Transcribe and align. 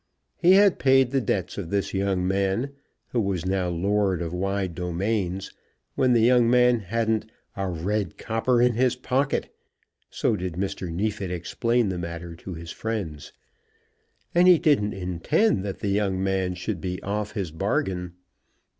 He 0.35 0.53
had 0.53 0.79
paid 0.79 1.11
the 1.11 1.21
debts 1.21 1.59
of 1.59 1.69
this 1.69 1.93
young 1.93 2.27
man, 2.27 2.71
who 3.09 3.21
was 3.21 3.45
now 3.45 3.69
lord 3.69 4.19
of 4.19 4.33
wide 4.33 4.73
domains, 4.73 5.53
when 5.93 6.13
the 6.13 6.23
young 6.23 6.49
man 6.49 6.79
hadn't 6.79 7.29
"a 7.55 7.69
red 7.69 8.17
copper 8.17 8.59
in 8.59 8.73
his 8.73 8.95
pocket," 8.95 9.55
so 10.09 10.35
did 10.35 10.53
Mr. 10.53 10.91
Neefit 10.91 11.29
explain 11.29 11.89
the 11.89 11.99
matter 11.99 12.35
to 12.35 12.55
his 12.55 12.71
friends, 12.71 13.31
and 14.33 14.47
he 14.47 14.57
didn't 14.57 14.93
intend 14.93 15.63
that 15.63 15.81
the 15.81 15.89
young 15.89 16.23
man 16.23 16.55
should 16.55 16.81
be 16.81 16.99
off 17.03 17.33
his 17.33 17.51
bargain. 17.51 18.13